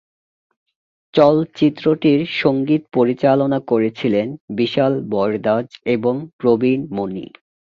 চলচ্চিত্রটির 1.13 2.19
সঙ্গীত 2.41 2.81
পরিচালনা 2.93 3.59
করেছিলেন 3.67 4.27
বিশাল 4.57 4.93
ভরদ্বাজ 5.11 5.65
এবং 5.95 6.13
প্রবীণ 6.39 6.79
মণি। 6.91 7.25